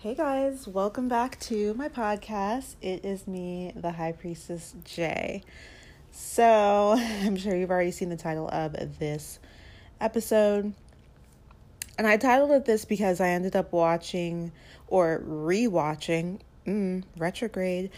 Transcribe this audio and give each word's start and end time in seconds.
Hey 0.00 0.14
guys, 0.14 0.68
welcome 0.68 1.08
back 1.08 1.40
to 1.40 1.74
my 1.74 1.88
podcast. 1.88 2.76
It 2.80 3.04
is 3.04 3.26
me, 3.26 3.72
the 3.74 3.90
High 3.90 4.12
Priestess 4.12 4.76
J. 4.84 5.42
So, 6.12 6.92
I'm 6.96 7.34
sure 7.34 7.56
you've 7.56 7.72
already 7.72 7.90
seen 7.90 8.08
the 8.08 8.16
title 8.16 8.48
of 8.48 9.00
this 9.00 9.40
episode. 10.00 10.72
And 11.98 12.06
I 12.06 12.16
titled 12.16 12.52
it 12.52 12.64
this 12.64 12.84
because 12.84 13.20
I 13.20 13.30
ended 13.30 13.56
up 13.56 13.72
watching 13.72 14.52
or 14.86 15.20
rewatching 15.26 16.42
mm, 16.64 17.02
Retrograde 17.16 17.90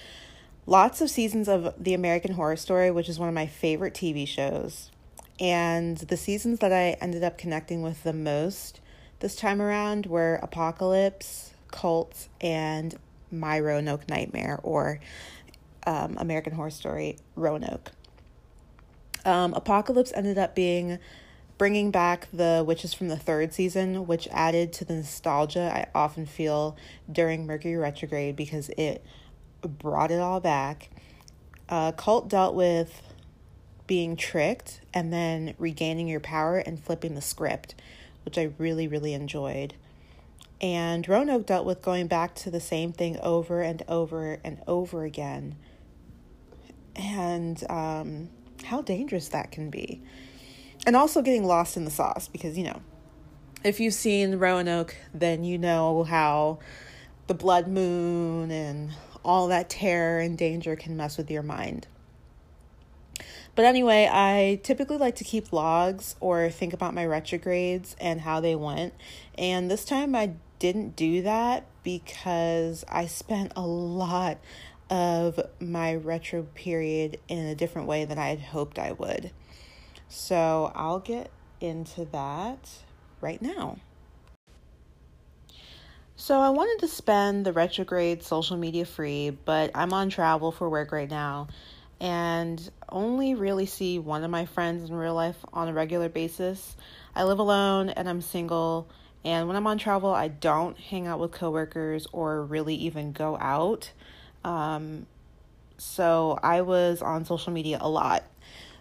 lots 0.64 1.03
of 1.03 1.11
seasons 1.11 1.51
of 1.51 1.75
The 1.79 1.93
American 1.93 2.32
Horror 2.32 2.57
Story, 2.57 2.91
which 2.91 3.11
is 3.11 3.19
one 3.19 3.29
of 3.29 3.35
my 3.35 3.46
favorite 3.46 3.93
TV 3.93 4.27
shows. 4.27 4.91
And 5.39 5.98
the 5.98 6.17
seasons 6.17 6.61
that 6.61 6.73
I 6.73 6.96
ended 7.03 7.23
up 7.23 7.37
connecting 7.37 7.82
with 7.82 8.05
the 8.05 8.14
most 8.14 8.80
this 9.19 9.37
time 9.37 9.61
around 9.61 10.07
were 10.07 10.37
Apocalypse, 10.43 11.53
Cult, 11.71 12.29
and 12.41 12.95
My 13.30 13.59
Roanoke 13.59 14.09
Nightmare, 14.09 14.61
or 14.62 15.01
um, 15.87 16.16
American 16.19 16.52
Horror 16.52 16.70
Story 16.70 17.16
Roanoke. 17.37 17.92
Um, 19.24 19.55
Apocalypse 19.55 20.12
ended 20.14 20.38
up 20.38 20.55
being 20.55 20.98
bringing 21.59 21.91
back 21.91 22.27
the 22.33 22.64
witches 22.66 22.95
from 22.95 23.09
the 23.09 23.19
third 23.19 23.52
season, 23.52 24.06
which 24.06 24.27
added 24.30 24.73
to 24.73 24.83
the 24.83 24.95
nostalgia 24.95 25.70
I 25.70 25.88
often 25.95 26.25
feel 26.25 26.75
during 27.12 27.47
Mercury 27.47 27.77
retrograde 27.77 28.34
because 28.34 28.70
it 28.78 29.05
brought 29.61 30.11
it 30.11 30.20
all 30.20 30.41
back. 30.41 30.89
Uh, 31.69 31.92
Cult 31.92 32.28
dealt 32.28 32.55
with 32.55 33.02
being 33.87 34.16
tricked 34.16 34.80
and 34.95 35.12
then 35.12 35.55
regaining 35.59 36.09
your 36.09 36.20
power 36.20 36.56
and 36.56 36.83
flipping 36.83 37.14
the 37.14 37.20
script, 37.20 37.75
which 38.25 38.39
I 38.39 38.52
really, 38.56 38.89
really 38.89 39.12
enjoyed. 39.12 39.75
And 40.60 41.09
Roanoke 41.09 41.46
dealt 41.46 41.64
with 41.64 41.80
going 41.80 42.06
back 42.06 42.34
to 42.37 42.50
the 42.50 42.60
same 42.60 42.92
thing 42.92 43.19
over 43.20 43.62
and 43.62 43.82
over 43.88 44.38
and 44.45 44.62
over 44.66 45.05
again. 45.05 45.56
And 46.94 47.62
um, 47.70 48.28
how 48.64 48.83
dangerous 48.83 49.28
that 49.28 49.50
can 49.50 49.70
be. 49.70 50.02
And 50.86 50.97
also 50.97 51.22
getting 51.22 51.44
lost 51.44 51.77
in 51.77 51.84
the 51.84 51.91
sauce 51.91 52.28
because, 52.28 52.58
you 52.58 52.64
know, 52.64 52.83
if 53.64 53.80
you've 53.80 53.94
seen 53.94 54.36
Roanoke, 54.36 54.97
then 55.12 55.44
you 55.44 55.58
know 55.58 56.05
how 56.05 56.58
the 57.27 57.34
blood 57.34 57.69
moon 57.69 58.50
and 58.50 58.91
all 59.24 59.48
that 59.48 59.69
terror 59.69 60.20
and 60.20 60.36
danger 60.36 60.77
can 60.77 60.97
mess 60.97 61.17
with 61.17 61.30
your 61.30 61.42
mind. 61.42 61.86
But 63.55 63.64
anyway, 63.64 64.08
I 64.11 64.61
typically 64.62 64.97
like 64.97 65.17
to 65.17 65.24
keep 65.24 65.52
logs 65.52 66.17
or 66.20 66.48
think 66.48 66.72
about 66.72 66.95
my 66.95 67.05
retrogrades 67.05 67.97
and 68.00 68.22
how 68.22 68.41
they 68.41 68.55
went. 68.55 68.95
And 69.36 69.70
this 69.70 69.84
time 69.84 70.14
I 70.14 70.33
didn't 70.61 70.94
do 70.94 71.22
that 71.22 71.66
because 71.83 72.84
I 72.89 73.06
spent 73.06 73.55
a 73.56 73.66
lot 73.66 74.39
of 74.89 75.41
my 75.58 75.97
retro 75.97 76.44
period 76.55 77.19
in 77.27 77.47
a 77.47 77.56
different 77.56 77.89
way 77.89 78.05
than 78.05 78.19
I 78.19 78.28
had 78.28 78.41
hoped 78.41 78.78
I 78.78 78.92
would. 78.92 79.33
So 80.08 80.70
I'll 80.77 81.00
get 81.00 81.30
into 81.61 82.05
that 82.06 82.69
right 83.20 83.42
now. 83.42 83.78
So 86.17 86.39
I 86.39 86.50
wanted 86.50 86.80
to 86.80 86.89
spend 86.89 87.47
the 87.47 87.52
retrograde 87.52 88.22
social 88.22 88.56
media 88.56 88.84
free, 88.84 89.30
but 89.30 89.70
I'm 89.74 89.92
on 89.95 90.11
travel 90.11 90.52
for 90.52 90.69
work 90.69 90.92
right 90.92 91.08
now 91.08 91.48
and 92.00 92.70
only 92.89 93.34
really 93.34 93.67
see 93.67 93.98
one 93.98 94.24
of 94.24 94.30
my 94.30 94.47
friends 94.47 94.89
in 94.89 94.95
real 94.95 95.14
life 95.14 95.36
on 95.52 95.69
a 95.69 95.72
regular 95.72 96.08
basis. 96.08 96.77
I 97.14 97.24
live 97.24 97.39
alone 97.39 97.91
and 97.91 98.08
I'm 98.08 98.20
single, 98.20 98.89
and 99.25 99.47
when 99.47 99.57
I'm 99.57 99.67
on 99.67 99.79
travel, 99.79 100.11
I 100.11 100.29
don't 100.29 100.79
hang 100.79 101.07
out 101.07 101.21
with 101.21 101.33
coworkers 101.33 102.07
or 102.13 102.43
really 102.43 102.75
even 102.75 103.13
go 103.13 103.37
out. 103.39 103.93
Um, 104.45 105.07
so 105.77 106.39
I 106.43 106.63
was 106.63 107.03
on 107.03 107.25
social 107.25 107.53
media 107.53 107.79
a 107.81 107.89
lot, 107.89 108.25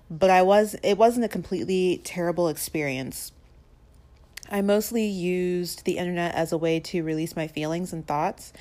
but 0.10 0.30
I 0.30 0.42
was 0.42 0.76
it 0.84 0.98
wasn't 0.98 1.26
a 1.26 1.30
completely 1.30 2.02
terrible 2.04 2.48
experience. 2.48 3.32
I 4.52 4.62
mostly 4.62 5.06
used 5.06 5.86
the 5.86 5.98
internet 5.98 6.34
as 6.34 6.52
a 6.52 6.58
way 6.58 6.80
to 6.80 7.04
release 7.04 7.36
my 7.36 7.48
feelings 7.48 7.94
and 7.94 8.06
thoughts 8.08 8.52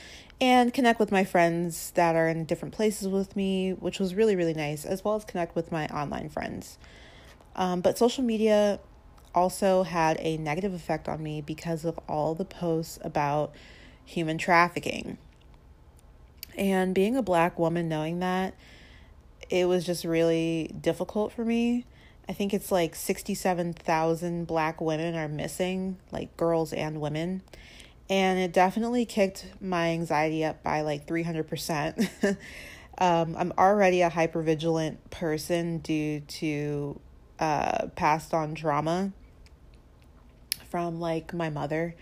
and 0.40 0.72
connect 0.72 1.00
with 1.00 1.10
my 1.10 1.24
friends 1.24 1.92
that 1.92 2.14
are 2.14 2.28
in 2.28 2.44
different 2.44 2.74
places 2.74 3.08
with 3.08 3.34
me, 3.34 3.72
which 3.72 3.98
was 3.98 4.14
really, 4.14 4.36
really 4.36 4.54
nice, 4.54 4.84
as 4.84 5.04
well 5.04 5.16
as 5.16 5.24
connect 5.24 5.56
with 5.56 5.72
my 5.72 5.86
online 5.88 6.28
friends. 6.28 6.78
Um, 7.56 7.80
but 7.80 7.98
social 7.98 8.22
media 8.22 8.78
also 9.38 9.82
had 9.82 10.16
a 10.20 10.36
negative 10.36 10.74
effect 10.74 11.08
on 11.08 11.22
me 11.22 11.40
because 11.40 11.84
of 11.84 11.98
all 12.08 12.34
the 12.34 12.44
posts 12.44 12.98
about 13.02 13.52
human 14.04 14.38
trafficking. 14.38 15.18
And 16.56 16.94
being 16.94 17.16
a 17.16 17.22
black 17.22 17.58
woman, 17.58 17.88
knowing 17.88 18.18
that, 18.18 18.54
it 19.48 19.66
was 19.66 19.86
just 19.86 20.04
really 20.04 20.70
difficult 20.80 21.32
for 21.32 21.44
me 21.44 21.84
I 22.28 22.34
think 22.34 22.52
it's 22.52 22.70
like 22.70 22.94
67,000 22.94 24.46
black 24.46 24.80
women 24.80 25.14
are 25.14 25.28
missing, 25.28 25.96
like 26.12 26.36
girls 26.36 26.74
and 26.74 27.00
women. 27.00 27.42
And 28.10 28.38
it 28.38 28.52
definitely 28.52 29.06
kicked 29.06 29.46
my 29.60 29.88
anxiety 29.88 30.44
up 30.44 30.62
by 30.62 30.82
like 30.82 31.06
300%. 31.06 32.08
um, 32.98 33.34
I'm 33.36 33.52
already 33.56 34.02
a 34.02 34.10
hypervigilant 34.10 34.98
person 35.10 35.78
due 35.78 36.20
to 36.20 37.00
uh, 37.38 37.86
passed 37.96 38.34
on 38.34 38.54
trauma 38.54 39.12
from 40.70 41.00
like 41.00 41.34
my 41.34 41.50
mother, 41.50 41.94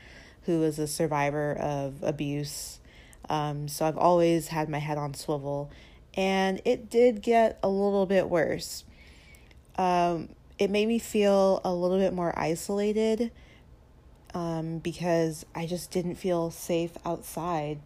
who 0.42 0.62
is 0.62 0.78
a 0.78 0.86
survivor 0.86 1.52
of 1.52 2.02
abuse. 2.02 2.80
Um, 3.28 3.68
so 3.68 3.86
I've 3.86 3.98
always 3.98 4.48
had 4.48 4.68
my 4.68 4.78
head 4.78 4.98
on 4.98 5.14
swivel. 5.14 5.70
And 6.14 6.62
it 6.64 6.88
did 6.88 7.20
get 7.20 7.58
a 7.62 7.68
little 7.68 8.06
bit 8.06 8.30
worse 8.30 8.84
um, 9.78 10.30
it 10.58 10.70
made 10.70 10.88
me 10.88 10.98
feel 10.98 11.60
a 11.64 11.72
little 11.72 11.98
bit 11.98 12.12
more 12.12 12.36
isolated 12.38 13.30
um, 14.34 14.78
because 14.78 15.44
I 15.54 15.66
just 15.66 15.90
didn't 15.90 16.16
feel 16.16 16.50
safe 16.50 16.92
outside, 17.04 17.78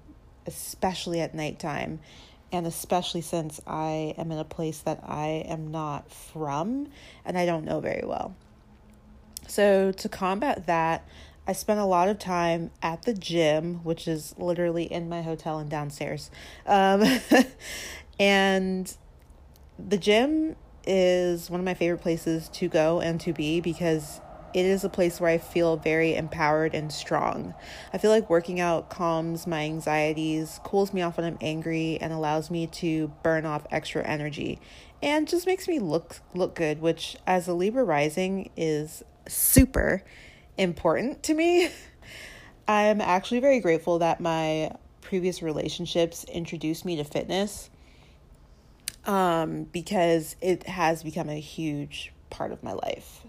especially 0.47 1.21
at 1.21 1.35
nighttime. 1.35 2.01
And 2.53 2.67
especially 2.67 3.21
since 3.21 3.61
I 3.65 4.15
am 4.19 4.33
in 4.33 4.39
a 4.39 4.45
place 4.45 4.81
that 4.81 5.01
I 5.05 5.45
am 5.47 5.71
not 5.71 6.11
from 6.11 6.89
and 7.25 7.39
I 7.39 7.47
don't 7.47 7.65
know 7.65 7.79
very 7.79 8.05
well. 8.05 8.35
So, 9.51 9.91
to 9.91 10.09
combat 10.09 10.67
that, 10.67 11.05
I 11.45 11.55
spent 11.55 11.81
a 11.81 11.85
lot 11.85 12.09
of 12.09 12.21
time 12.21 12.71
at 12.83 13.03
the 13.03 13.13
gym, 13.13 13.83
which 13.83 14.07
is 14.07 14.33
literally 14.39 14.85
in 14.85 15.09
my 15.09 15.23
hotel 15.23 15.59
and 15.59 15.69
downstairs. 15.69 16.31
Um, 16.67 17.03
and 18.21 18.97
the 19.77 19.99
gym 19.99 20.55
is 20.87 21.51
one 21.51 21.59
of 21.59 21.67
my 21.67 21.75
favorite 21.75 22.01
places 22.01 22.49
to 22.51 22.69
go 22.69 23.01
and 23.01 23.21
to 23.23 23.33
be 23.33 23.61
because 23.61 24.21
it 24.55 24.67
is 24.67 24.85
a 24.85 24.89
place 24.89 25.21
where 25.21 25.31
I 25.31 25.39
feel 25.39 25.77
very 25.77 26.15
empowered 26.15 26.73
and 26.73 26.93
strong. 26.93 27.53
I 27.93 27.99
feel 27.99 28.13
like 28.13 28.31
working 28.31 28.61
out 28.61 28.89
calms 28.89 29.49
my 29.49 29.63
anxieties, 29.63 30.61
cools 30.63 30.93
me 30.93 31.03
off 31.03 31.17
when 31.17 31.27
I'm 31.27 31.39
angry, 31.41 31.99
and 32.01 32.13
allows 32.13 32.53
me 32.53 32.69
to 32.69 33.09
burn 33.25 33.45
off 33.47 33.67
extra 33.73 34.05
energy 34.05 34.61
and 35.03 35.27
just 35.27 35.47
makes 35.47 35.67
me 35.67 35.79
look 35.79 36.21
look 36.35 36.55
good, 36.55 36.81
which 36.81 37.17
as 37.27 37.49
a 37.49 37.55
Libra 37.55 37.85
rising 37.85 38.51
is 38.57 39.03
super 39.29 40.03
important 40.57 41.23
to 41.25 41.35
me. 41.35 41.71
I'm 42.69 43.01
actually 43.01 43.41
very 43.41 43.61
grateful 43.61 43.99
that 43.99 44.21
my 44.21 44.73
previous 45.01 45.43
relationships 45.43 46.25
introduced 46.25 46.85
me 46.85 46.97
to 46.97 47.05
fitness 47.05 47.71
um, 49.07 49.65
because 49.65 50.37
it 50.41 50.67
has 50.67 51.03
become 51.03 51.29
a 51.29 51.41
huge 51.41 52.13
part 52.29 52.53
of 52.53 52.63
my 52.63 52.73
life. 52.73 53.23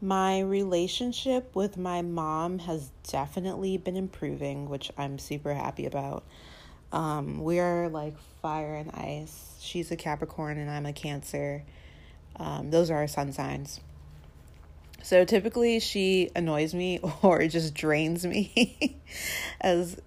My 0.00 0.40
relationship 0.40 1.54
with 1.56 1.78
my 1.78 2.02
mom 2.02 2.58
has 2.58 2.90
definitely 3.08 3.78
been 3.78 3.96
improving, 3.96 4.68
which 4.68 4.90
I'm 4.98 5.18
super 5.18 5.54
happy 5.54 5.86
about. 5.86 6.24
Um, 6.92 7.42
we 7.42 7.58
are 7.58 7.88
like 7.88 8.14
fire 8.42 8.74
and 8.74 8.90
ice. 8.90 9.56
She's 9.60 9.90
a 9.90 9.96
Capricorn 9.96 10.58
and 10.58 10.70
I'm 10.70 10.84
a 10.84 10.92
Cancer. 10.92 11.64
Um, 12.36 12.70
those 12.70 12.90
are 12.90 12.96
our 12.96 13.06
sun 13.06 13.32
signs. 13.32 13.80
So 15.02 15.24
typically 15.24 15.80
she 15.80 16.30
annoys 16.34 16.74
me 16.74 16.98
or 17.22 17.46
just 17.46 17.74
drains 17.74 18.26
me 18.26 18.96
as 19.60 20.00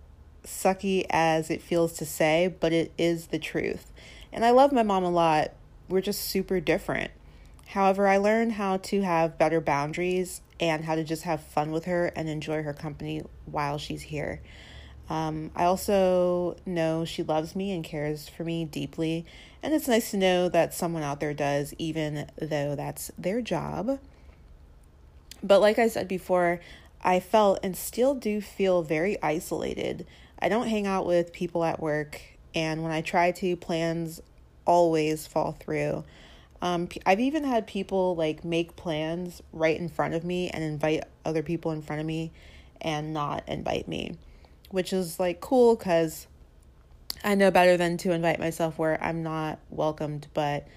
sucky 0.44 1.06
as 1.10 1.50
it 1.50 1.62
feels 1.62 1.94
to 1.94 2.06
say, 2.06 2.56
but 2.60 2.74
it 2.74 2.92
is 2.98 3.28
the 3.28 3.40
truth. 3.40 3.92
And 4.32 4.44
I 4.44 4.52
love 4.52 4.72
my 4.72 4.84
mom 4.84 5.04
a 5.04 5.10
lot. 5.10 5.52
We're 5.90 6.02
just 6.02 6.22
super 6.22 6.60
different. 6.60 7.12
However, 7.68 8.08
I 8.08 8.18
learned 8.18 8.54
how 8.54 8.78
to 8.78 9.02
have 9.02 9.38
better 9.38 9.60
boundaries 9.60 10.42
and 10.60 10.86
how 10.86 10.96
to 10.96 11.04
just 11.04 11.24
have 11.24 11.42
fun 11.42 11.72
with 11.72 11.86
her 11.86 12.08
and 12.16 12.30
enjoy 12.30 12.64
her 12.64 12.74
company 12.74 13.24
while 13.46 13.78
she's 13.78 14.04
here. 14.04 14.42
Um, 15.10 15.52
I 15.56 15.64
also 15.64 16.58
know 16.66 17.06
she 17.06 17.24
loves 17.24 17.56
me 17.56 17.72
and 17.72 17.84
cares 17.84 18.28
for 18.28 18.44
me 18.44 18.66
deeply, 18.66 19.26
and 19.64 19.74
it's 19.74 19.88
nice 19.88 20.12
to 20.12 20.18
know 20.18 20.50
that 20.50 20.74
someone 20.74 21.04
out 21.04 21.20
there 21.20 21.34
does, 21.34 21.74
even 21.78 22.30
though 22.40 22.76
that's 22.76 23.12
their 23.18 23.42
job. 23.42 24.00
But 25.42 25.62
like 25.62 25.80
I 25.80 25.88
said 25.88 26.08
before, 26.08 26.60
I 27.02 27.20
felt 27.20 27.60
and 27.64 27.78
still 27.78 28.16
do 28.16 28.42
feel 28.42 28.82
very 28.82 29.22
isolated. 29.24 30.06
I 30.40 30.50
don't 30.50 30.68
hang 30.68 30.86
out 30.86 31.06
with 31.06 31.32
people 31.32 31.64
at 31.64 31.80
work, 31.80 32.22
and 32.54 32.84
when 32.84 32.92
I 32.92 33.02
try 33.02 33.32
to, 33.32 33.56
plans 33.56 34.22
always 34.66 35.26
fall 35.26 35.54
through. 35.54 36.04
Um, 36.62 36.90
I've 37.06 37.20
even 37.20 37.44
had 37.44 37.68
people 37.68 38.16
like 38.16 38.44
make 38.44 38.76
plans 38.76 39.42
right 39.54 39.80
in 39.80 39.90
front 39.90 40.16
of 40.16 40.24
me 40.24 40.50
and 40.50 40.64
invite 40.64 41.04
other 41.24 41.44
people 41.44 41.72
in 41.72 41.82
front 41.82 42.00
of 42.00 42.06
me 42.06 42.32
and 42.82 43.14
not 43.14 43.44
invite 43.48 43.88
me, 43.88 44.18
which 44.70 44.94
is 44.94 45.20
like 45.20 45.42
cool 45.42 45.76
because 45.76 46.28
I 47.24 47.36
know 47.36 47.52
better 47.52 47.78
than 47.78 47.98
to 47.98 48.12
invite 48.12 48.40
myself 48.40 48.78
where 48.78 49.02
I'm 49.04 49.24
not 49.24 49.60
welcomed. 49.70 50.28
But 50.34 50.68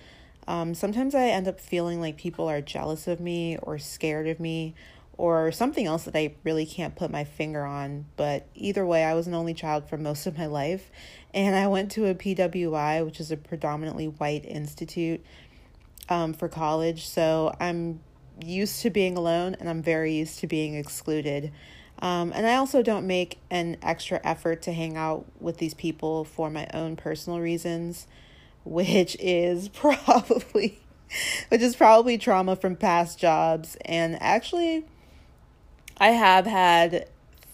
um, 0.46 0.75
sometimes 0.75 1.14
I 1.14 1.28
end 1.28 1.48
up 1.48 1.60
feeling 1.60 2.00
like 2.00 2.16
people 2.16 2.48
are 2.48 2.60
jealous 2.60 3.06
of 3.06 3.20
me 3.20 3.58
or 3.62 3.78
scared 3.78 4.26
of 4.26 4.40
me 4.40 4.75
or 5.16 5.52
something 5.52 5.87
else 5.87 6.04
that 6.04 6.16
I 6.16 6.34
really 6.44 6.64
can't 6.64 6.96
put 6.96 7.10
my 7.10 7.25
finger 7.25 7.64
on. 7.64 8.06
But 8.16 8.46
either 8.54 8.87
way, 8.87 9.04
I 9.04 9.14
was 9.14 9.26
an 9.26 9.34
only 9.34 9.52
child 9.52 9.88
for 9.88 9.98
most 9.98 10.26
of 10.26 10.38
my 10.38 10.46
life. 10.46 10.90
And 11.34 11.54
I 11.54 11.66
went 11.66 11.90
to 11.92 12.06
a 12.06 12.14
PWI, 12.14 13.04
which 13.04 13.20
is 13.20 13.31
a 13.31 13.37
predominantly 13.37 14.06
white 14.06 14.46
institute 14.46 15.22
um, 16.08 16.32
for 16.32 16.48
college. 16.48 17.06
So 17.06 17.54
I'm 17.60 18.00
used 18.42 18.81
to 18.82 18.90
being 18.90 19.16
alone 19.16 19.56
and 19.60 19.69
I'm 19.69 19.82
very 19.82 20.14
used 20.14 20.38
to 20.40 20.46
being 20.46 20.75
excluded. 20.75 21.52
Um, 22.00 22.32
and 22.35 22.47
I 22.47 22.55
also 22.55 22.82
don't 22.82 23.06
make 23.06 23.38
an 23.50 23.76
extra 23.82 24.20
effort 24.25 24.62
to 24.62 24.73
hang 24.73 24.97
out 24.97 25.26
with 25.38 25.58
these 25.58 25.75
people 25.75 26.25
for 26.25 26.49
my 26.50 26.67
own 26.73 26.97
personal 26.97 27.41
reasons, 27.41 28.06
which 28.64 29.17
is 29.20 29.69
probably 29.70 30.81
which 31.49 31.61
is 31.61 31.75
probably 31.75 32.17
trauma 32.17 32.55
from 32.55 32.76
past 32.76 33.19
jobs. 33.19 33.76
And 33.85 34.17
actually 34.23 34.87
I 35.99 36.11
have 36.11 36.47
had 36.47 37.08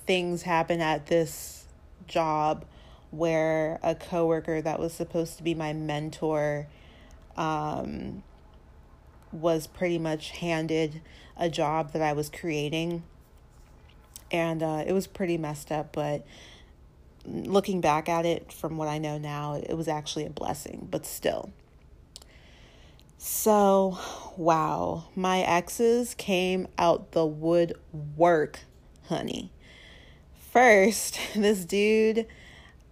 things 0.07 0.43
happen 0.43 0.81
at 0.81 1.07
this 1.07 1.65
job 2.07 2.65
where 3.11 3.81
a 3.83 3.95
coworker 3.95 4.61
that 4.61 4.79
was 4.79 4.93
supposed 4.93 5.39
to 5.39 5.43
be 5.43 5.55
my 5.55 5.73
mentor 5.73 6.69
um, 7.37 8.23
was 9.33 9.67
pretty 9.67 9.99
much 9.99 10.31
handed 10.31 11.01
a 11.37 11.49
job 11.49 11.93
that 11.93 12.03
I 12.03 12.13
was 12.13 12.29
creating 12.29 13.03
and 14.31 14.63
uh, 14.63 14.85
it 14.87 14.93
was 14.93 15.07
pretty 15.07 15.39
messed 15.39 15.71
up. 15.71 15.93
But 15.93 16.27
looking 17.25 17.81
back 17.81 18.09
at 18.09 18.25
it 18.25 18.53
from 18.53 18.77
what 18.77 18.89
I 18.89 18.99
know 18.99 19.19
now, 19.19 19.55
it 19.55 19.75
was 19.77 19.89
actually 19.89 20.27
a 20.27 20.31
blessing, 20.31 20.89
but 20.91 21.07
still. 21.07 21.51
So, 23.19 23.99
wow, 24.37 25.05
my 25.17 25.41
exes 25.41 26.15
came 26.15 26.69
out 26.79 27.13
the 27.13 27.27
woodwork, 27.27 28.61
honey. 29.09 29.51
First, 30.53 31.19
this 31.35 31.65
dude 31.65 32.27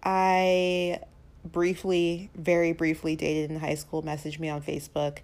I 0.03 1.01
briefly, 1.45 2.31
very 2.35 2.73
briefly 2.73 3.17
dated 3.17 3.51
in 3.51 3.61
high 3.61 3.75
school 3.75 4.03
messaged 4.03 4.39
me 4.39 4.49
on 4.49 4.63
Facebook. 4.63 5.19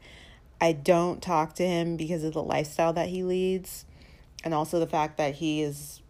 I 0.61 0.73
don't 0.73 1.23
talk 1.23 1.55
to 1.57 1.67
him 1.67 1.97
because 1.97 2.23
of 2.23 2.35
the 2.35 2.43
lifestyle 2.43 2.93
that 2.93 3.09
he 3.09 3.23
leads 3.23 3.87
and 4.45 4.55
also 4.55 4.79
the 4.79 4.87
fact 4.87 5.19
that 5.19 5.37
he 5.37 5.63
is 5.63 6.03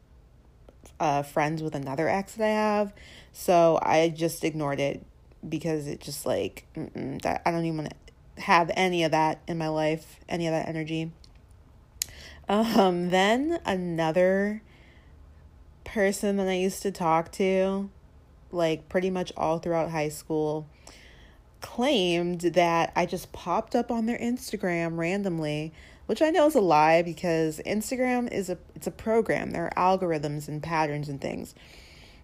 uh, 0.99 1.23
friends 1.23 1.63
with 1.63 1.75
another 1.75 2.09
ex 2.09 2.35
that 2.35 2.45
I 2.45 2.53
have. 2.53 2.93
So 3.33 3.79
I 3.83 4.09
just 4.09 4.45
ignored 4.45 4.81
it 4.81 5.05
because 5.47 5.87
it 5.87 6.01
just 6.01 6.27
like 6.27 6.67
that 6.75 7.43
I 7.45 7.51
don't 7.51 7.65
even 7.65 7.79
want 7.79 7.91
to 8.37 8.43
have 8.43 8.71
any 8.75 9.05
of 9.05 9.11
that 9.13 9.41
in 9.47 9.59
my 9.59 9.69
life, 9.69 10.21
any 10.29 10.47
of 10.47 10.53
that 10.53 10.69
energy. 10.69 11.13
Um, 12.49 13.11
then 13.11 13.61
another 13.65 14.63
person 15.85 16.37
that 16.37 16.49
I 16.49 16.55
used 16.55 16.83
to 16.83 16.91
talk 16.91 17.33
to, 17.33 17.91
like 18.51 18.89
pretty 18.89 19.11
much 19.11 19.33
all 19.37 19.59
throughout 19.59 19.91
high 19.91 20.09
school, 20.09 20.67
claimed 21.61 22.41
that 22.41 22.93
I 22.97 23.07
just 23.07 23.33
popped 23.33 23.75
up 23.75 23.91
on 23.91 24.07
their 24.07 24.19
Instagram 24.19 24.97
randomly 24.99 25.73
which 26.11 26.23
I 26.23 26.31
know 26.31 26.49
is 26.49 26.57
a 26.57 26.61
lie 26.61 27.03
because 27.03 27.61
Instagram 27.65 28.33
is 28.33 28.51
a 28.51 28.59
it's 28.75 28.89
a 28.89 28.91
program. 28.91 29.53
There 29.53 29.73
are 29.73 29.97
algorithms 29.97 30.49
and 30.49 30.61
patterns 30.61 31.09
and 31.09 31.21
things. 31.21 31.55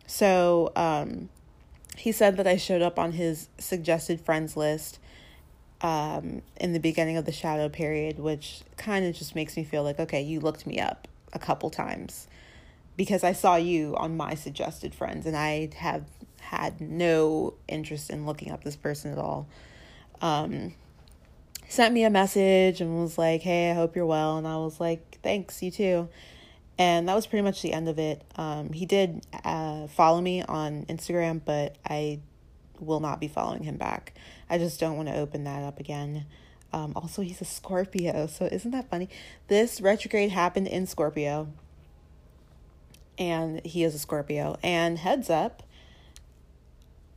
So 0.09 0.73
um, 0.75 1.29
he 1.97 2.11
said 2.11 2.37
that 2.39 2.49
I 2.49 2.57
showed 2.57 2.83
up 2.83 2.99
on 2.99 3.13
his 3.13 3.49
suggested 3.59 4.21
friends 4.21 4.57
list 4.57 4.99
um, 5.83 6.43
in 6.57 6.73
the 6.73 6.81
beginning 6.81 7.17
of 7.17 7.27
the 7.27 7.33
shadow 7.33 7.69
period, 7.69 8.19
which 8.19 8.63
kind 8.77 9.07
of 9.07 9.15
just 9.15 9.37
makes 9.37 9.57
me 9.57 9.63
feel 9.63 9.85
like 9.85 10.01
okay, 10.01 10.21
you 10.21 10.41
looked 10.41 10.67
me 10.67 10.81
up 10.81 11.07
a 11.33 11.39
couple 11.39 11.71
times 11.71 12.27
because 12.97 13.23
I 13.23 13.35
saw 13.35 13.55
you 13.55 13.95
on 13.99 14.17
my 14.17 14.35
suggested 14.35 14.97
friends, 14.97 15.27
and 15.27 15.37
I 15.37 15.69
have 15.77 16.07
had 16.41 16.81
no 16.81 17.55
interest 17.69 18.11
in 18.11 18.27
looking 18.27 18.51
up 18.51 18.65
this 18.65 18.75
person 18.75 19.13
at 19.13 19.19
all. 19.19 19.47
Um, 20.21 20.75
sent 21.69 21.95
me 21.95 22.05
a 22.05 22.11
message 22.11 22.81
and 22.81 22.99
was 23.01 23.19
like, 23.19 23.43
"Hey, 23.43 23.71
I 23.71 23.75
hope 23.75 23.97
you're 23.97 24.07
well." 24.07 24.39
And 24.39 24.47
I 24.47 24.57
was 24.57 24.81
like, 24.81 25.19
"Thanks, 25.23 25.63
you 25.63 25.71
too." 25.71 26.09
And 26.79 27.09
that 27.09 27.15
was 27.15 27.27
pretty 27.27 27.43
much 27.43 27.63
the 27.63 27.73
end 27.73 27.89
of 27.89 27.99
it. 27.99 28.23
Um, 28.37 28.73
he 28.73 28.85
did 28.85 29.27
uh, 29.45 29.87
follow 29.87 30.21
me 30.21 30.43
on 30.43 30.85
Instagram, 30.87 31.41
but 31.45 31.77
I 31.89 32.21
will 32.79 33.01
not 33.01 33.21
be 33.21 33.29
following 33.29 33.63
him 33.63 33.77
back. 33.77 34.13
I 34.51 34.59
just 34.59 34.79
don't 34.79 34.97
want 34.97 35.09
to 35.09 35.17
open 35.17 35.45
that 35.45 35.63
up 35.63 35.81
again. 35.81 36.27
Um, 36.73 36.93
also, 36.95 37.23
he's 37.23 37.41
a 37.41 37.47
Scorpio, 37.47 38.27
so 38.27 38.47
isn't 38.47 38.71
that 38.73 38.91
funny? 38.91 39.09
This 39.49 39.81
retrograde 39.81 40.31
happened 40.31 40.67
in 40.67 40.87
Scorpio, 40.87 41.49
and 43.19 43.65
he 43.65 43.83
is 43.83 43.95
a 43.95 43.99
Scorpio. 43.99 44.59
And 44.63 44.99
heads 44.99 45.31
up, 45.31 45.63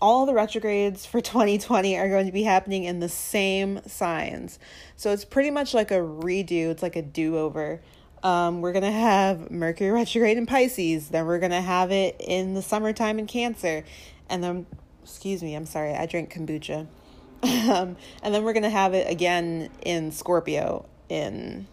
all 0.01 0.25
the 0.25 0.33
retrogrades 0.33 1.05
for 1.05 1.21
2020 1.21 1.97
are 1.97 2.09
going 2.09 2.25
to 2.25 2.31
be 2.31 2.43
happening 2.43 2.83
in 2.83 2.99
the 2.99 3.09
same 3.09 3.81
signs. 3.85 4.59
So 4.95 5.11
it's 5.11 5.25
pretty 5.25 5.51
much 5.51 5.73
like 5.73 5.91
a 5.91 5.95
redo, 5.95 6.69
it's 6.69 6.83
like 6.83 6.95
a 6.95 7.01
do 7.01 7.37
over. 7.37 7.81
Um, 8.21 8.61
we're 8.61 8.73
going 8.73 8.83
to 8.83 8.91
have 8.91 9.49
Mercury 9.49 9.91
retrograde 9.91 10.37
in 10.37 10.45
Pisces, 10.45 11.09
then 11.09 11.25
we're 11.25 11.39
going 11.39 11.51
to 11.51 11.61
have 11.61 11.91
it 11.91 12.15
in 12.19 12.53
the 12.53 12.61
summertime 12.61 13.17
in 13.19 13.27
Cancer, 13.27 13.85
and 14.29 14.43
then, 14.43 14.65
excuse 15.01 15.41
me, 15.41 15.55
I'm 15.55 15.65
sorry, 15.65 15.93
I 15.93 16.05
drink 16.05 16.33
kombucha. 16.33 16.87
um, 17.43 17.95
and 18.21 18.33
then 18.33 18.43
we're 18.43 18.53
going 18.53 18.63
to 18.63 18.69
have 18.69 18.93
it 18.93 19.09
again 19.09 19.69
in 19.81 20.11
Scorpio 20.11 20.85
in 21.07 21.67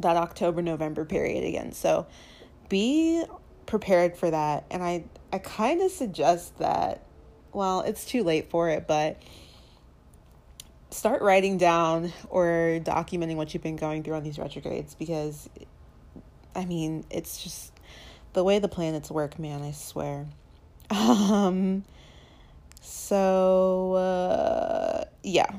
that 0.00 0.16
October 0.16 0.62
November 0.62 1.04
period 1.04 1.44
again. 1.44 1.72
So 1.72 2.06
be 2.68 3.24
prepared 3.66 4.16
for 4.16 4.30
that. 4.30 4.64
And 4.70 4.82
I, 4.82 5.04
I 5.32 5.38
kind 5.38 5.80
of 5.80 5.90
suggest 5.90 6.58
that 6.58 7.02
well, 7.58 7.80
it's 7.80 8.04
too 8.04 8.22
late 8.22 8.50
for 8.50 8.70
it, 8.70 8.86
but 8.86 9.20
start 10.90 11.22
writing 11.22 11.58
down 11.58 12.12
or 12.30 12.78
documenting 12.84 13.34
what 13.34 13.52
you've 13.52 13.64
been 13.64 13.74
going 13.74 14.04
through 14.04 14.14
on 14.14 14.22
these 14.22 14.38
retrogrades 14.38 14.94
because 14.94 15.50
I 16.54 16.64
mean, 16.64 17.04
it's 17.10 17.42
just 17.42 17.72
the 18.32 18.44
way 18.44 18.60
the 18.60 18.68
planets 18.68 19.10
work, 19.10 19.40
man, 19.40 19.60
I 19.62 19.72
swear. 19.72 20.26
Um 20.90 21.84
so 22.80 23.94
uh 23.94 25.04
yeah. 25.24 25.50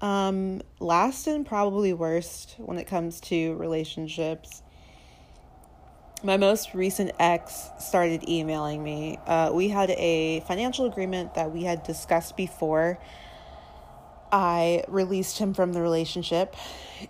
Um 0.00 0.62
last 0.78 1.26
and 1.26 1.44
probably 1.44 1.92
worst 1.92 2.54
when 2.58 2.78
it 2.78 2.86
comes 2.86 3.20
to 3.22 3.54
relationships 3.56 4.62
my 6.22 6.36
most 6.36 6.74
recent 6.74 7.12
ex 7.18 7.70
started 7.78 8.28
emailing 8.28 8.82
me. 8.82 9.18
Uh, 9.26 9.50
we 9.52 9.68
had 9.68 9.90
a 9.90 10.40
financial 10.40 10.86
agreement 10.86 11.34
that 11.34 11.50
we 11.50 11.64
had 11.64 11.82
discussed 11.82 12.36
before. 12.36 12.98
I 14.32 14.84
released 14.86 15.38
him 15.38 15.54
from 15.54 15.72
the 15.72 15.80
relationship 15.80 16.54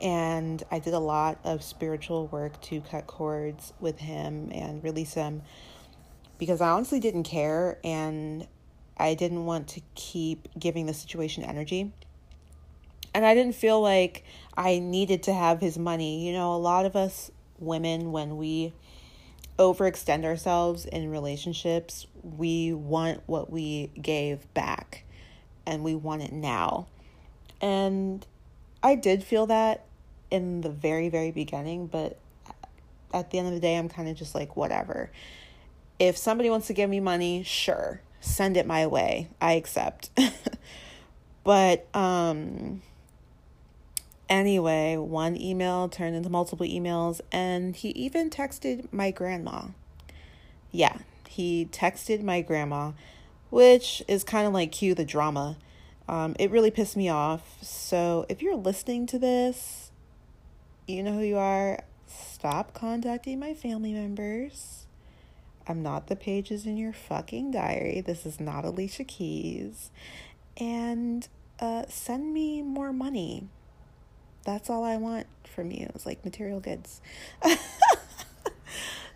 and 0.01 0.63
I 0.71 0.79
did 0.79 0.95
a 0.95 0.99
lot 0.99 1.39
of 1.45 1.63
spiritual 1.63 2.29
work 2.29 2.61
to 2.63 2.81
cut 2.81 3.07
cords 3.07 3.73
with 3.81 3.99
him 3.99 4.51
and 4.53 4.83
release 4.83 5.15
him 5.15 5.43
because 6.39 6.61
I 6.61 6.71
honestly 6.71 7.01
didn't 7.01 7.25
care 7.25 7.79
and 7.85 8.47
I 8.97 9.15
didn't 9.15 9.45
want 9.45 9.69
to 9.69 9.83
keep 9.95 10.49
giving 10.59 10.87
the 10.87 10.95
situation 10.95 11.43
energy. 11.43 11.93
And 13.13 13.27
I 13.27 13.35
didn't 13.35 13.57
feel 13.57 13.83
like 13.83 14.25
I 14.57 14.79
needed 14.79 15.25
to 15.25 15.35
have 15.35 15.61
his 15.61 15.77
money. 15.77 16.27
You 16.27 16.33
know, 16.33 16.55
a 16.55 16.57
lot 16.57 16.87
of 16.87 16.97
us 16.97 17.31
women, 17.59 18.13
when 18.13 18.37
we 18.37 18.73
overextend 19.61 20.25
ourselves 20.25 20.87
in 20.87 21.11
relationships, 21.11 22.07
we 22.23 22.73
want 22.73 23.21
what 23.27 23.51
we 23.51 23.91
gave 24.01 24.53
back 24.55 25.05
and 25.67 25.85
we 25.85 25.95
want 25.95 26.23
it 26.23 26.33
now. 26.33 26.87
And 27.61 28.27
I 28.83 28.95
did 28.95 29.23
feel 29.23 29.47
that 29.47 29.85
in 30.31 30.63
the 30.63 30.71
very, 30.71 31.11
very 31.11 31.31
beginning, 31.31 31.89
but 31.89 32.19
at 33.13 33.31
the 33.31 33.39
end 33.39 33.49
of 33.49 33.55
the 33.55 33.61
day, 33.61 33.77
I'm 33.77 33.91
kind 33.91 34.09
of 34.09 34.17
just 34.17 34.35
like, 34.35 34.57
whatever. 34.57 35.11
If 35.99 36.17
somebody 36.17 36.49
wants 36.49 36.69
to 36.69 36.73
give 36.73 36.89
me 36.89 36.99
money, 36.99 37.43
sure, 37.43 38.01
send 38.21 38.57
it 38.57 38.67
my 38.67 38.87
way. 38.87 39.29
I 39.43 39.53
accept. 39.53 40.09
but, 41.45 41.87
um, 41.95 42.81
Anyway, 44.31 44.97
one 44.97 45.37
email 45.37 45.89
turned 45.89 46.15
into 46.15 46.31
multiple 46.31 46.65
emails, 46.65 47.21
and 47.33 47.75
he 47.75 47.89
even 47.91 48.31
texted 48.31 48.87
my 48.93 49.11
grandma. 49.11 49.65
Yeah, 50.71 50.99
he 51.29 51.69
texted 51.73 52.23
my 52.23 52.41
grandma, 52.41 52.93
which 53.51 54.05
is 54.07 54.23
kind 54.23 54.47
of 54.47 54.53
like 54.53 54.71
cue 54.71 54.95
the 54.95 55.05
drama. 55.05 55.57
Um, 56.09 56.37
it 56.39 56.53
really 56.53 56.71
pissed 56.71 56.97
me 56.97 57.09
off. 57.09 57.59
So 57.61 58.25
if 58.29 58.41
you're 58.41 58.55
listening 58.55 59.07
to 59.09 59.19
this, 59.19 59.91
you 60.87 61.03
know 61.03 61.15
who 61.15 61.23
you 61.23 61.37
are. 61.37 61.81
Stop 62.07 62.73
contacting 62.73 63.41
my 63.41 63.53
family 63.53 63.93
members. 63.93 64.87
I'm 65.67 65.83
not 65.83 66.07
the 66.07 66.17
pages 66.17 66.67
in 66.67 66.77
your 66.77 66.93
fucking 66.93 67.51
diary. 67.51 68.01
This 68.01 68.25
is 68.25 68.39
not 68.39 68.65
Alicia 68.65 69.05
Keys. 69.05 69.91
And 70.57 71.27
uh, 71.59 71.85
send 71.89 72.33
me 72.33 72.63
more 72.63 72.93
money 72.93 73.49
that's 74.45 74.71
all 74.71 74.85
I 74.85 74.97
want 74.97 75.27
from 75.45 75.71
you. 75.71 75.91
It's 75.95 76.07
like 76.07 76.25
material 76.25 76.61
goods. 76.61 77.01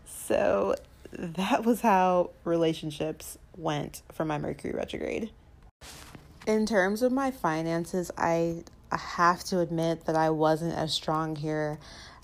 so 0.07 0.75
that 1.13 1.65
was 1.65 1.81
how 1.81 2.31
relationships 2.45 3.39
went 3.57 4.03
for 4.13 4.25
my 4.25 4.39
Mercury 4.39 4.73
retrograde. 4.73 5.31
In 6.47 6.67
terms 6.67 7.03
of 7.03 7.13
my 7.13 7.31
finances, 7.31 8.11
I, 8.19 8.65
I 8.91 8.99
have 8.99 9.45
to 9.45 9.61
admit 9.61 10.05
that 10.07 10.17
I 10.17 10.31
wasn't 10.31 10.75
as 10.75 10.93
strong 10.93 11.37
here 11.37 11.79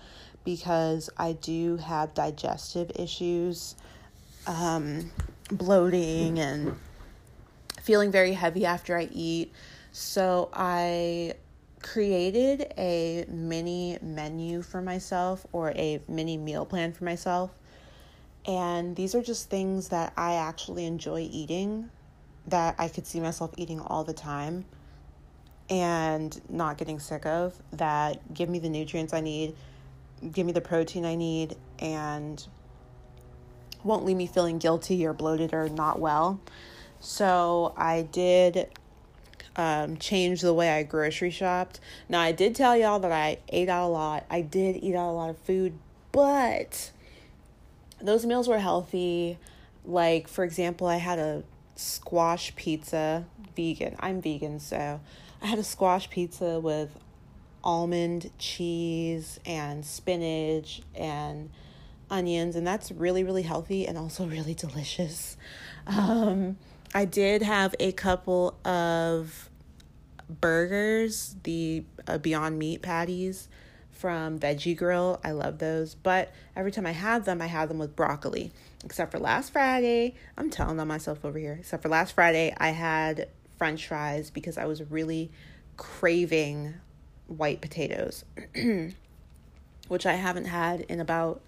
because 0.44 1.12
I 1.18 1.34
do 1.34 1.78
have 1.78 2.16
digestive 2.16 2.92
issues, 2.96 3.76
um, 4.48 5.12
bloating, 5.52 6.40
and 6.40 6.80
feeling 7.88 8.12
very 8.12 8.34
heavy 8.34 8.66
after 8.66 8.98
I 8.98 9.08
eat. 9.14 9.54
So 9.94 10.50
I 10.52 11.36
created 11.82 12.74
a 12.78 13.24
mini 13.30 13.98
menu 14.02 14.62
for 14.62 14.82
myself 14.82 15.48
or 15.54 15.72
a 15.72 16.02
mini 16.10 16.36
meal 16.36 16.66
plan 16.66 16.92
for 16.92 17.06
myself. 17.06 17.50
And 18.46 18.94
these 18.94 19.16
are 19.16 19.24
just 19.24 19.50
things 19.50 19.88
that 19.88 20.12
I 20.18 20.34
actually 20.34 20.86
enjoy 20.86 21.30
eating 21.32 21.90
that 22.48 22.76
I 22.78 22.90
could 22.90 23.08
see 23.08 23.22
myself 23.22 23.52
eating 23.56 23.80
all 23.80 24.04
the 24.04 24.14
time 24.14 24.66
and 25.70 26.42
not 26.50 26.78
getting 26.78 27.00
sick 27.00 27.26
of 27.26 27.56
that 27.72 28.34
give 28.34 28.50
me 28.50 28.60
the 28.60 28.70
nutrients 28.70 29.14
I 29.14 29.22
need, 29.22 29.56
give 30.34 30.46
me 30.46 30.52
the 30.52 30.62
protein 30.62 31.06
I 31.06 31.16
need, 31.16 31.56
and 31.80 32.46
won't 33.86 34.04
leave 34.04 34.18
me 34.18 34.28
feeling 34.28 34.58
guilty 34.58 35.06
or 35.06 35.14
bloated 35.14 35.54
or 35.54 35.70
not 35.70 36.02
well. 36.02 36.42
So 37.00 37.74
I 37.78 38.04
did 38.04 38.70
um, 39.56 39.98
change 39.98 40.42
the 40.42 40.54
way 40.54 40.70
I 40.70 40.84
grocery 40.84 41.32
shopped. 41.32 41.80
Now, 42.08 42.22
I 42.22 42.32
did 42.32 42.56
tell 42.56 42.78
y'all 42.78 43.00
that 43.00 43.12
I 43.12 43.40
ate 43.50 43.70
out 43.70 43.88
a 43.88 43.90
lot. 43.90 44.26
I 44.30 44.42
did 44.42 44.78
eat 44.78 44.96
out 44.96 45.10
a 45.10 45.14
lot 45.14 45.30
of 45.30 45.38
food, 45.40 45.78
but 46.12 46.92
those 48.02 48.26
meals 48.26 48.48
were 48.48 48.60
healthy. 48.60 49.38
Like, 49.84 50.28
for 50.28 50.44
example, 50.44 50.88
I 50.88 50.98
had 50.98 51.18
a 51.18 51.44
squash 51.76 52.56
pizza, 52.56 53.26
vegan. 53.56 53.96
I'm 54.00 54.22
vegan, 54.22 54.60
so 54.60 55.00
I 55.42 55.46
had 55.48 55.60
a 55.60 55.64
squash 55.64 56.10
pizza 56.10 56.60
with 56.60 56.90
almond 57.64 58.32
cheese 58.38 59.40
and 59.46 59.86
spinach 59.86 60.82
and 60.96 61.50
onions, 62.10 62.56
and 62.56 62.66
that's 62.66 62.92
really, 62.92 63.24
really 63.24 63.42
healthy 63.44 63.88
and 63.88 63.98
also 63.98 64.26
really 64.28 64.54
delicious. 64.54 65.38
Um, 65.88 66.58
I 66.94 67.06
did 67.06 67.42
have 67.42 67.76
a 67.80 67.92
couple 67.92 68.58
of 68.66 69.50
burgers, 70.30 71.36
the 71.44 71.84
uh, 72.08 72.18
Beyond 72.18 72.58
Meat 72.58 72.82
patties 72.82 73.50
from 73.92 74.40
Veggie 74.40 74.78
Grill. 74.78 75.20
I 75.24 75.32
love 75.32 75.58
those, 75.58 75.96
but 75.96 76.32
every 76.56 76.72
time 76.72 76.86
I 76.86 76.92
had 76.92 77.26
them, 77.26 77.42
I 77.42 77.48
had 77.48 77.70
them 77.70 77.80
with 77.80 77.96
broccoli. 77.96 78.52
Except 78.86 79.12
for 79.12 79.20
last 79.20 79.52
Friday, 79.52 80.16
I'm 80.38 80.50
telling 80.50 80.80
on 80.80 80.88
myself 80.88 81.26
over 81.26 81.38
here. 81.38 81.58
Except 81.60 81.84
for 81.84 81.90
last 81.90 82.14
Friday, 82.14 82.54
I 82.58 82.70
had 82.70 83.30
french 83.58 83.88
fries 83.88 84.30
because 84.30 84.58
I 84.58 84.66
was 84.66 84.84
really 84.90 85.32
craving 85.78 86.76
white 87.28 87.60
potatoes, 87.60 88.24
which 89.88 90.06
I 90.06 90.14
haven't 90.14 90.46
had 90.46 90.82
in 90.82 91.00
about 91.00 91.42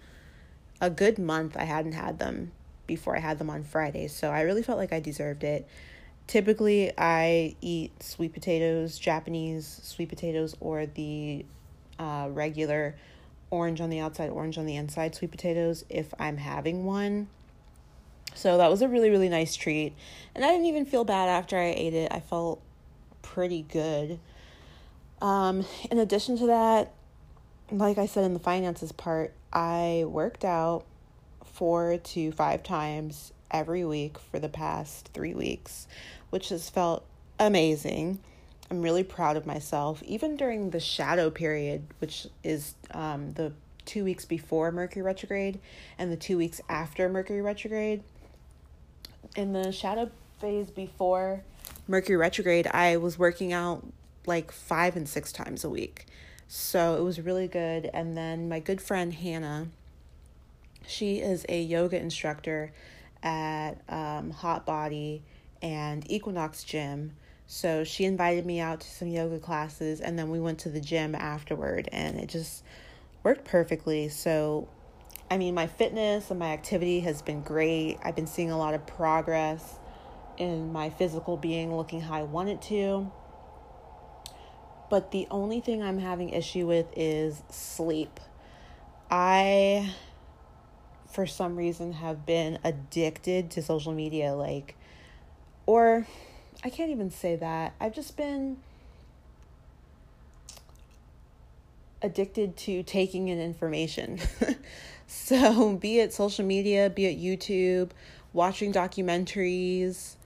a 0.80 0.90
good 0.90 1.18
month. 1.18 1.56
I 1.56 1.64
hadn't 1.64 1.92
had 1.92 2.18
them 2.18 2.52
before 2.90 3.16
I 3.16 3.20
had 3.20 3.38
them 3.38 3.48
on 3.48 3.62
Fridays. 3.62 4.12
So 4.12 4.30
I 4.30 4.40
really 4.40 4.62
felt 4.64 4.76
like 4.76 4.92
I 4.92 4.98
deserved 4.98 5.44
it. 5.44 5.68
Typically, 6.26 6.92
I 6.98 7.54
eat 7.60 8.02
sweet 8.02 8.32
potatoes, 8.32 8.98
Japanese 8.98 9.80
sweet 9.84 10.08
potatoes, 10.08 10.56
or 10.60 10.86
the 10.86 11.44
uh, 12.00 12.28
regular 12.30 12.96
orange 13.50 13.80
on 13.80 13.90
the 13.90 14.00
outside, 14.00 14.30
orange 14.30 14.58
on 14.58 14.66
the 14.66 14.74
inside 14.74 15.14
sweet 15.14 15.30
potatoes 15.30 15.84
if 15.88 16.12
I'm 16.18 16.36
having 16.36 16.84
one. 16.84 17.28
So 18.34 18.58
that 18.58 18.70
was 18.70 18.82
a 18.82 18.88
really, 18.88 19.10
really 19.10 19.28
nice 19.28 19.54
treat. 19.54 19.92
And 20.34 20.44
I 20.44 20.48
didn't 20.48 20.66
even 20.66 20.84
feel 20.84 21.04
bad 21.04 21.28
after 21.28 21.56
I 21.56 21.74
ate 21.76 21.94
it. 21.94 22.12
I 22.12 22.20
felt 22.20 22.60
pretty 23.22 23.62
good. 23.62 24.18
Um, 25.22 25.64
in 25.90 25.98
addition 25.98 26.38
to 26.38 26.46
that, 26.46 26.92
like 27.70 27.98
I 27.98 28.06
said 28.06 28.24
in 28.24 28.34
the 28.34 28.40
finances 28.40 28.90
part, 28.90 29.32
I 29.52 30.04
worked 30.06 30.44
out 30.44 30.84
four 31.60 31.98
to 31.98 32.32
five 32.32 32.62
times 32.62 33.34
every 33.50 33.84
week 33.84 34.18
for 34.18 34.38
the 34.38 34.48
past 34.48 35.10
three 35.12 35.34
weeks, 35.34 35.86
which 36.30 36.48
has 36.48 36.70
felt 36.70 37.04
amazing. 37.38 38.18
I'm 38.70 38.80
really 38.80 39.04
proud 39.04 39.36
of 39.36 39.44
myself. 39.44 40.02
Even 40.04 40.36
during 40.36 40.70
the 40.70 40.80
shadow 40.80 41.28
period, 41.28 41.82
which 41.98 42.26
is 42.42 42.76
um, 42.92 43.34
the 43.34 43.52
two 43.84 44.04
weeks 44.04 44.24
before 44.24 44.72
Mercury 44.72 45.02
retrograde 45.02 45.60
and 45.98 46.10
the 46.10 46.16
two 46.16 46.38
weeks 46.38 46.62
after 46.70 47.10
Mercury 47.10 47.42
retrograde, 47.42 48.02
in 49.36 49.52
the 49.52 49.70
shadow 49.70 50.10
phase 50.40 50.70
before 50.70 51.42
Mercury 51.86 52.16
retrograde, 52.16 52.68
I 52.68 52.96
was 52.96 53.18
working 53.18 53.52
out 53.52 53.86
like 54.24 54.50
five 54.50 54.96
and 54.96 55.06
six 55.06 55.30
times 55.30 55.62
a 55.62 55.68
week. 55.68 56.06
So 56.48 56.96
it 56.96 57.02
was 57.02 57.20
really 57.20 57.48
good. 57.48 57.90
And 57.92 58.16
then 58.16 58.48
my 58.48 58.60
good 58.60 58.80
friend 58.80 59.12
Hannah, 59.12 59.68
she 60.90 61.18
is 61.18 61.46
a 61.48 61.62
yoga 61.62 61.98
instructor 61.98 62.72
at 63.22 63.74
um, 63.88 64.30
Hot 64.30 64.66
Body 64.66 65.22
and 65.62 66.10
Equinox 66.10 66.64
Gym. 66.64 67.12
So 67.46 67.82
she 67.84 68.04
invited 68.04 68.46
me 68.46 68.60
out 68.60 68.80
to 68.80 68.88
some 68.88 69.08
yoga 69.08 69.38
classes, 69.38 70.00
and 70.00 70.18
then 70.18 70.30
we 70.30 70.38
went 70.38 70.60
to 70.60 70.68
the 70.68 70.80
gym 70.80 71.14
afterward, 71.14 71.88
and 71.90 72.18
it 72.18 72.28
just 72.28 72.62
worked 73.24 73.44
perfectly. 73.44 74.08
So, 74.08 74.68
I 75.30 75.36
mean, 75.36 75.54
my 75.54 75.66
fitness 75.66 76.30
and 76.30 76.38
my 76.38 76.52
activity 76.52 77.00
has 77.00 77.22
been 77.22 77.42
great. 77.42 77.98
I've 78.04 78.14
been 78.14 78.28
seeing 78.28 78.50
a 78.50 78.58
lot 78.58 78.74
of 78.74 78.86
progress 78.86 79.78
in 80.38 80.72
my 80.72 80.90
physical 80.90 81.36
being 81.36 81.76
looking 81.76 82.00
how 82.00 82.14
I 82.14 82.22
want 82.22 82.48
it 82.50 82.62
to. 82.62 83.10
But 84.88 85.10
the 85.10 85.26
only 85.30 85.60
thing 85.60 85.82
I'm 85.82 85.98
having 85.98 86.30
issue 86.30 86.66
with 86.66 86.86
is 86.96 87.42
sleep. 87.50 88.20
I 89.10 89.92
for 91.10 91.26
some 91.26 91.56
reason 91.56 91.92
have 91.94 92.24
been 92.24 92.58
addicted 92.64 93.50
to 93.50 93.62
social 93.62 93.92
media 93.92 94.32
like 94.34 94.76
or 95.66 96.06
I 96.62 96.68
can't 96.68 96.90
even 96.90 97.10
say 97.10 97.36
that. 97.36 97.74
I've 97.80 97.94
just 97.94 98.16
been 98.16 98.58
addicted 102.02 102.56
to 102.58 102.82
taking 102.82 103.28
in 103.28 103.40
information. 103.40 104.18
so, 105.06 105.74
be 105.76 106.00
it 106.00 106.12
social 106.12 106.44
media, 106.44 106.90
be 106.90 107.06
it 107.06 107.18
YouTube, 107.18 107.90
watching 108.32 108.72
documentaries, 108.72 110.16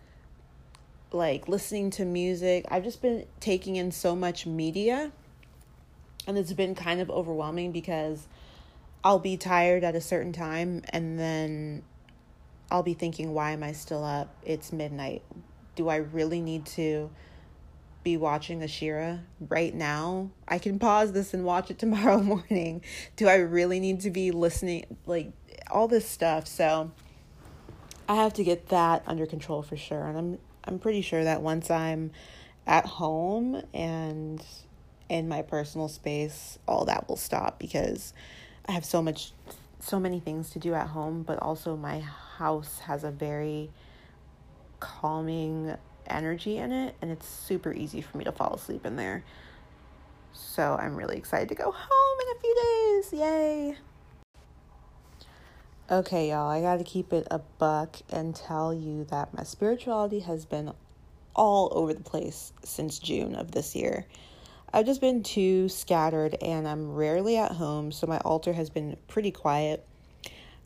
like 1.12 1.46
listening 1.46 1.90
to 1.90 2.04
music. 2.04 2.64
I've 2.68 2.84
just 2.84 3.00
been 3.00 3.26
taking 3.38 3.76
in 3.76 3.92
so 3.92 4.16
much 4.16 4.46
media 4.46 5.12
and 6.26 6.38
it's 6.38 6.52
been 6.52 6.74
kind 6.74 7.00
of 7.00 7.10
overwhelming 7.10 7.70
because 7.70 8.26
I'll 9.04 9.18
be 9.18 9.36
tired 9.36 9.84
at 9.84 9.94
a 9.94 10.00
certain 10.00 10.32
time 10.32 10.82
and 10.88 11.18
then 11.18 11.82
I'll 12.70 12.82
be 12.82 12.94
thinking, 12.94 13.34
why 13.34 13.50
am 13.50 13.62
I 13.62 13.72
still 13.72 14.02
up? 14.02 14.34
It's 14.42 14.72
midnight. 14.72 15.22
Do 15.76 15.90
I 15.90 15.96
really 15.96 16.40
need 16.40 16.64
to 16.66 17.10
be 18.02 18.16
watching 18.16 18.60
Ashira 18.60 19.20
right 19.48 19.74
now? 19.74 20.30
I 20.48 20.58
can 20.58 20.78
pause 20.78 21.12
this 21.12 21.34
and 21.34 21.44
watch 21.44 21.70
it 21.70 21.78
tomorrow 21.80 22.20
morning. 22.20 22.82
Do 23.16 23.28
I 23.28 23.36
really 23.36 23.78
need 23.78 24.00
to 24.00 24.10
be 24.10 24.30
listening? 24.30 24.96
Like 25.04 25.32
all 25.70 25.86
this 25.86 26.08
stuff. 26.08 26.46
So 26.46 26.90
I 28.08 28.16
have 28.16 28.32
to 28.34 28.44
get 28.44 28.68
that 28.70 29.02
under 29.06 29.26
control 29.26 29.62
for 29.62 29.76
sure. 29.76 30.06
And 30.06 30.16
I'm 30.16 30.38
I'm 30.66 30.78
pretty 30.78 31.02
sure 31.02 31.22
that 31.24 31.42
once 31.42 31.70
I'm 31.70 32.10
at 32.66 32.86
home 32.86 33.62
and 33.74 34.42
in 35.10 35.28
my 35.28 35.42
personal 35.42 35.88
space, 35.88 36.58
all 36.66 36.86
that 36.86 37.06
will 37.06 37.18
stop 37.18 37.58
because 37.58 38.14
I 38.66 38.72
have 38.72 38.84
so 38.84 39.02
much, 39.02 39.32
so 39.80 40.00
many 40.00 40.20
things 40.20 40.50
to 40.50 40.58
do 40.58 40.74
at 40.74 40.88
home, 40.88 41.22
but 41.22 41.38
also 41.40 41.76
my 41.76 42.00
house 42.00 42.80
has 42.80 43.04
a 43.04 43.10
very 43.10 43.70
calming 44.80 45.76
energy 46.06 46.58
in 46.58 46.72
it, 46.72 46.94
and 47.02 47.10
it's 47.10 47.26
super 47.26 47.72
easy 47.72 48.00
for 48.00 48.16
me 48.16 48.24
to 48.24 48.32
fall 48.32 48.54
asleep 48.54 48.86
in 48.86 48.96
there. 48.96 49.24
So 50.32 50.76
I'm 50.80 50.96
really 50.96 51.16
excited 51.16 51.48
to 51.50 51.54
go 51.54 51.70
home 51.70 52.20
in 52.20 52.36
a 52.36 52.40
few 52.40 52.54
days. 52.62 53.20
Yay! 53.20 53.76
Okay, 55.90 56.30
y'all, 56.30 56.48
I 56.48 56.62
got 56.62 56.78
to 56.78 56.84
keep 56.84 57.12
it 57.12 57.28
a 57.30 57.38
buck 57.38 57.96
and 58.10 58.34
tell 58.34 58.72
you 58.72 59.04
that 59.10 59.34
my 59.34 59.42
spirituality 59.42 60.20
has 60.20 60.46
been 60.46 60.72
all 61.36 61.70
over 61.72 61.92
the 61.92 62.00
place 62.00 62.52
since 62.64 62.98
June 62.98 63.34
of 63.34 63.50
this 63.50 63.76
year. 63.76 64.06
I've 64.74 64.86
just 64.86 65.00
been 65.00 65.22
too 65.22 65.68
scattered 65.68 66.36
and 66.42 66.66
I'm 66.66 66.92
rarely 66.92 67.36
at 67.36 67.52
home, 67.52 67.92
so 67.92 68.08
my 68.08 68.18
altar 68.18 68.52
has 68.54 68.70
been 68.70 68.96
pretty 69.06 69.30
quiet. 69.30 69.86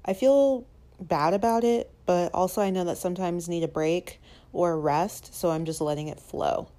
I 0.02 0.14
feel 0.14 0.64
bad 0.98 1.34
about 1.34 1.62
it, 1.62 1.90
but 2.06 2.32
also 2.32 2.62
I 2.62 2.70
know 2.70 2.84
that 2.84 2.96
sometimes 2.96 3.50
need 3.50 3.64
a 3.64 3.68
break 3.68 4.18
or 4.50 4.80
rest, 4.80 5.34
so 5.34 5.50
I'm 5.50 5.66
just 5.66 5.82
letting 5.82 6.08
it 6.08 6.18
flow. 6.18 6.70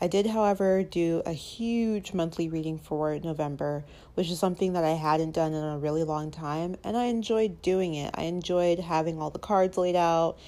I 0.00 0.06
did, 0.06 0.26
however, 0.26 0.84
do 0.84 1.20
a 1.26 1.32
huge 1.32 2.14
monthly 2.14 2.48
reading 2.48 2.78
for 2.78 3.18
November, 3.18 3.84
which 4.14 4.30
is 4.30 4.38
something 4.38 4.74
that 4.74 4.84
I 4.84 4.90
hadn't 4.90 5.32
done 5.32 5.54
in 5.54 5.64
a 5.64 5.78
really 5.78 6.04
long 6.04 6.30
time, 6.30 6.76
and 6.84 6.96
I 6.96 7.06
enjoyed 7.06 7.60
doing 7.60 7.94
it. 7.94 8.14
I 8.14 8.22
enjoyed 8.22 8.78
having 8.78 9.20
all 9.20 9.30
the 9.30 9.40
cards 9.40 9.76
laid 9.76 9.96
out, 9.96 10.38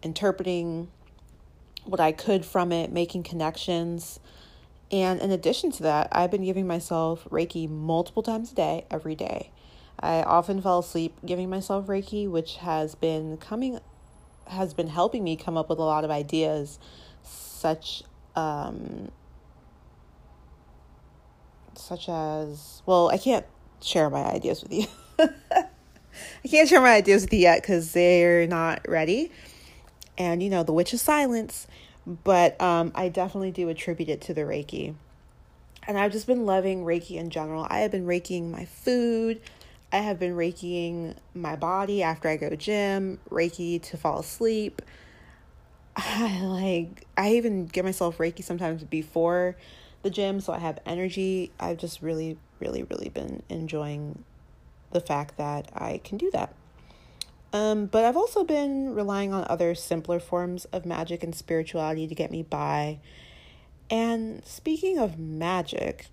interpreting 0.00 0.92
what 1.84 1.98
I 1.98 2.12
could 2.12 2.44
from 2.44 2.70
it, 2.70 2.92
making 2.92 3.24
connections. 3.24 4.20
And 4.92 5.20
in 5.20 5.30
addition 5.30 5.72
to 5.72 5.82
that, 5.84 6.08
I've 6.12 6.30
been 6.30 6.44
giving 6.44 6.66
myself 6.66 7.26
Reiki 7.30 7.68
multiple 7.68 8.22
times 8.22 8.52
a 8.52 8.54
day, 8.54 8.84
every 8.90 9.14
day. 9.14 9.50
I 9.98 10.22
often 10.22 10.60
fall 10.60 10.80
asleep 10.80 11.16
giving 11.24 11.48
myself 11.48 11.86
Reiki, 11.86 12.28
which 12.28 12.56
has 12.56 12.94
been 12.94 13.38
coming 13.38 13.80
has 14.48 14.74
been 14.74 14.88
helping 14.88 15.22
me 15.24 15.36
come 15.36 15.56
up 15.56 15.70
with 15.70 15.78
a 15.78 15.82
lot 15.82 16.04
of 16.04 16.10
ideas 16.10 16.78
such 17.22 18.02
um 18.36 19.10
such 21.74 22.08
as 22.08 22.82
well, 22.84 23.08
I 23.08 23.18
can't 23.18 23.46
share 23.80 24.10
my 24.10 24.24
ideas 24.24 24.62
with 24.62 24.72
you. 24.72 24.86
I 25.18 26.48
can't 26.48 26.68
share 26.68 26.80
my 26.80 26.94
ideas 26.94 27.22
with 27.22 27.32
you 27.32 27.40
yet 27.40 27.62
cuz 27.62 27.92
they're 27.92 28.46
not 28.46 28.86
ready. 28.86 29.30
And 30.18 30.42
you 30.42 30.50
know, 30.50 30.62
the 30.62 30.72
witch 30.72 30.92
of 30.92 31.00
silence 31.00 31.66
but 32.06 32.60
um, 32.60 32.92
I 32.94 33.08
definitely 33.08 33.52
do 33.52 33.68
attribute 33.68 34.08
it 34.08 34.20
to 34.22 34.34
the 34.34 34.42
Reiki. 34.42 34.94
And 35.86 35.98
I've 35.98 36.12
just 36.12 36.26
been 36.26 36.46
loving 36.46 36.84
Reiki 36.84 37.16
in 37.16 37.30
general. 37.30 37.66
I 37.68 37.80
have 37.80 37.90
been 37.90 38.06
Reikiing 38.06 38.50
my 38.50 38.64
food. 38.64 39.40
I 39.92 39.98
have 39.98 40.18
been 40.18 40.34
Reikiing 40.34 41.16
my 41.34 41.56
body 41.56 42.02
after 42.02 42.28
I 42.28 42.36
go 42.36 42.54
gym, 42.56 43.18
Reiki 43.30 43.82
to 43.82 43.96
fall 43.96 44.20
asleep. 44.20 44.80
I 45.96 46.40
like 46.44 47.06
I 47.16 47.34
even 47.34 47.66
give 47.66 47.84
myself 47.84 48.18
Reiki 48.18 48.42
sometimes 48.42 48.84
before 48.84 49.56
the 50.02 50.10
gym 50.10 50.40
so 50.40 50.52
I 50.52 50.58
have 50.58 50.78
energy. 50.86 51.52
I've 51.60 51.78
just 51.78 52.00
really 52.00 52.38
really 52.60 52.84
really 52.84 53.10
been 53.10 53.42
enjoying 53.48 54.24
the 54.92 55.00
fact 55.00 55.36
that 55.36 55.70
I 55.74 56.00
can 56.02 56.16
do 56.16 56.30
that. 56.32 56.54
Um, 57.52 57.86
but 57.86 58.04
I've 58.04 58.16
also 58.16 58.44
been 58.44 58.94
relying 58.94 59.32
on 59.32 59.46
other 59.48 59.74
simpler 59.74 60.18
forms 60.18 60.64
of 60.66 60.86
magic 60.86 61.22
and 61.22 61.34
spirituality 61.34 62.06
to 62.06 62.14
get 62.14 62.30
me 62.30 62.42
by. 62.42 62.98
And 63.90 64.44
speaking 64.46 64.98
of 64.98 65.18
magic, 65.18 66.06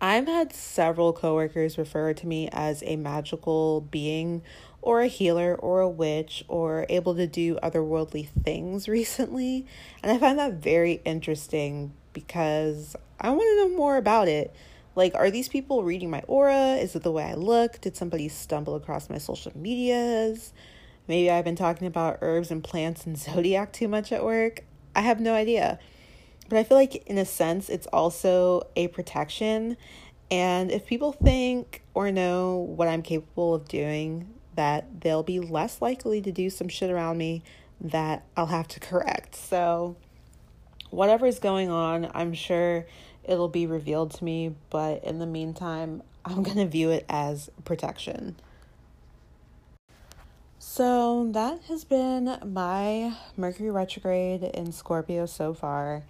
I've 0.00 0.28
had 0.28 0.52
several 0.52 1.12
coworkers 1.12 1.76
refer 1.76 2.14
to 2.14 2.26
me 2.26 2.48
as 2.52 2.84
a 2.86 2.94
magical 2.94 3.80
being 3.80 4.42
or 4.80 5.00
a 5.00 5.08
healer 5.08 5.56
or 5.56 5.80
a 5.80 5.88
witch 5.88 6.44
or 6.46 6.86
able 6.88 7.16
to 7.16 7.26
do 7.26 7.56
otherworldly 7.56 8.28
things 8.28 8.88
recently. 8.88 9.66
And 10.02 10.12
I 10.12 10.18
find 10.18 10.38
that 10.38 10.54
very 10.54 11.00
interesting 11.04 11.92
because 12.12 12.94
I 13.20 13.30
want 13.30 13.42
to 13.42 13.56
know 13.68 13.76
more 13.76 13.96
about 13.96 14.28
it. 14.28 14.54
Like, 14.94 15.14
are 15.14 15.30
these 15.30 15.48
people 15.48 15.82
reading 15.82 16.10
my 16.10 16.22
aura? 16.26 16.74
Is 16.76 16.96
it 16.96 17.02
the 17.02 17.12
way 17.12 17.24
I 17.24 17.34
look? 17.34 17.80
Did 17.80 17.96
somebody 17.96 18.28
stumble 18.28 18.74
across 18.74 19.08
my 19.08 19.18
social 19.18 19.52
medias? 19.56 20.52
Maybe 21.06 21.30
I've 21.30 21.44
been 21.44 21.56
talking 21.56 21.86
about 21.86 22.18
herbs 22.20 22.50
and 22.50 22.62
plants 22.62 23.06
and 23.06 23.16
zodiac 23.18 23.72
too 23.72 23.88
much 23.88 24.12
at 24.12 24.24
work. 24.24 24.64
I 24.94 25.00
have 25.00 25.20
no 25.20 25.34
idea. 25.34 25.78
But 26.48 26.58
I 26.58 26.64
feel 26.64 26.76
like, 26.76 26.96
in 27.06 27.18
a 27.18 27.24
sense, 27.24 27.68
it's 27.68 27.86
also 27.88 28.62
a 28.74 28.88
protection. 28.88 29.76
And 30.30 30.70
if 30.70 30.86
people 30.86 31.12
think 31.12 31.82
or 31.94 32.10
know 32.10 32.56
what 32.56 32.88
I'm 32.88 33.02
capable 33.02 33.54
of 33.54 33.68
doing, 33.68 34.28
that 34.54 35.00
they'll 35.00 35.22
be 35.22 35.40
less 35.40 35.80
likely 35.80 36.20
to 36.22 36.32
do 36.32 36.50
some 36.50 36.68
shit 36.68 36.90
around 36.90 37.16
me 37.16 37.42
that 37.80 38.24
I'll 38.36 38.46
have 38.46 38.68
to 38.68 38.80
correct. 38.80 39.36
So, 39.36 39.96
whatever's 40.90 41.38
going 41.38 41.70
on, 41.70 42.10
I'm 42.14 42.34
sure 42.34 42.86
it'll 43.28 43.48
be 43.48 43.66
revealed 43.66 44.12
to 44.14 44.24
me, 44.24 44.54
but 44.70 45.04
in 45.04 45.18
the 45.18 45.26
meantime, 45.26 46.02
I'm 46.24 46.42
going 46.42 46.56
to 46.56 46.66
view 46.66 46.90
it 46.90 47.04
as 47.08 47.50
protection. 47.64 48.36
So, 50.58 51.28
that 51.32 51.62
has 51.64 51.84
been 51.84 52.38
my 52.44 53.14
Mercury 53.36 53.70
retrograde 53.70 54.42
in 54.42 54.72
Scorpio 54.72 55.26
so 55.26 55.54
far. 55.54 56.02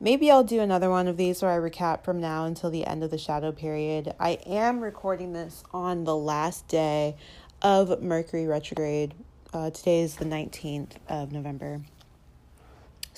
Maybe 0.00 0.30
I'll 0.30 0.44
do 0.44 0.60
another 0.60 0.90
one 0.90 1.08
of 1.08 1.16
these 1.16 1.42
where 1.42 1.50
I 1.50 1.58
recap 1.58 2.04
from 2.04 2.20
now 2.20 2.44
until 2.44 2.70
the 2.70 2.86
end 2.86 3.02
of 3.02 3.10
the 3.10 3.18
shadow 3.18 3.50
period. 3.50 4.14
I 4.20 4.38
am 4.46 4.80
recording 4.80 5.32
this 5.32 5.64
on 5.72 6.04
the 6.04 6.14
last 6.14 6.68
day 6.68 7.16
of 7.62 8.00
Mercury 8.00 8.46
retrograde. 8.46 9.14
Uh, 9.52 9.70
today 9.70 10.02
is 10.02 10.16
the 10.16 10.24
19th 10.24 10.92
of 11.08 11.32
November. 11.32 11.80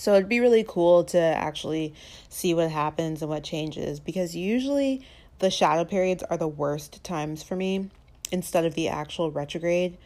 So 0.01 0.15
it'd 0.15 0.31
be 0.31 0.41
really 0.41 0.65
cool 0.67 1.05
to 1.05 1.19
actually 1.19 1.93
see 2.31 2.55
what 2.55 2.71
happens 2.71 3.21
and 3.21 3.29
what 3.29 3.45
changes 3.45 4.01
because 4.01 4.35
usually 4.35 5.07
the 5.41 5.51
shadow 5.51 5.85
periods 5.85 6.23
are 6.23 6.39
the 6.39 6.49
worst 6.49 7.05
times 7.05 7.43
for 7.43 7.55
me 7.55 7.91
instead 8.33 8.65
of 8.65 8.75
the 8.75 8.89
actual 8.89 9.31
retrograde. 9.31 9.99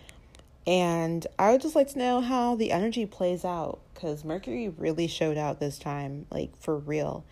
And 0.66 1.24
I 1.38 1.52
would 1.52 1.61
just 1.61 1.76
like 1.76 1.90
to 1.90 1.98
know 2.00 2.20
how 2.20 2.57
the 2.57 2.72
energy 2.72 3.07
plays 3.07 3.44
out 3.44 3.78
because 3.94 4.24
Mercury 4.24 4.68
really 4.68 5.07
showed 5.07 5.38
out 5.38 5.61
this 5.61 5.78
time, 5.78 6.26
like 6.28 6.61
for 6.61 6.76
real. 6.76 7.24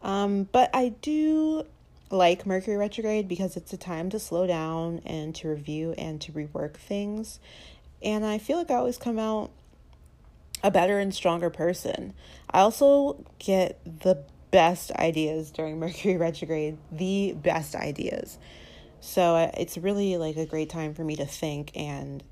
Um, 0.00 0.44
but 0.52 0.70
I 0.72 0.90
do 1.02 1.64
like 2.12 2.46
Mercury 2.46 2.76
retrograde 2.76 3.26
because 3.26 3.56
it's 3.56 3.72
a 3.72 3.76
time 3.76 4.08
to 4.10 4.20
slow 4.20 4.46
down 4.46 5.02
and 5.04 5.34
to 5.34 5.48
review 5.48 5.96
and 5.98 6.20
to 6.20 6.30
rework 6.30 6.74
things. 6.74 7.40
And 8.00 8.24
I 8.24 8.38
feel 8.38 8.56
like 8.56 8.70
I 8.70 8.76
always 8.76 8.98
come 8.98 9.18
out 9.18 9.50
a 10.62 10.70
better 10.70 10.98
and 10.98 11.14
stronger 11.14 11.50
person. 11.50 12.14
I 12.50 12.60
also 12.60 13.24
get 13.38 13.80
the 13.84 14.24
best 14.50 14.90
ideas 14.92 15.50
during 15.50 15.78
Mercury 15.80 16.16
retrograde, 16.16 16.78
the 16.90 17.32
best 17.32 17.74
ideas. 17.74 18.38
So 19.00 19.50
it's 19.56 19.78
really 19.78 20.16
like 20.16 20.36
a 20.36 20.46
great 20.46 20.70
time 20.70 20.94
for 20.94 21.04
me 21.04 21.16
to 21.16 21.26
think 21.26 21.70
and 21.76 22.22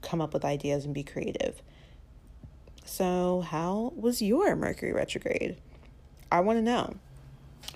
come 0.00 0.20
up 0.20 0.32
with 0.32 0.44
ideas 0.44 0.84
and 0.84 0.94
be 0.94 1.02
creative. 1.02 1.62
So, 2.84 3.42
how 3.42 3.92
was 3.96 4.20
your 4.20 4.56
Mercury 4.56 4.92
retrograde? 4.92 5.56
I 6.30 6.40
want 6.40 6.58
to 6.58 6.62
know. 6.62 6.96